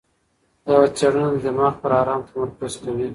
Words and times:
یوه 0.69 0.87
څېړنه 0.97 1.27
د 1.33 1.37
دماغ 1.45 1.73
پر 1.81 1.91
ارام 1.99 2.21
تمرکز 2.29 2.73
کوي. 2.83 3.07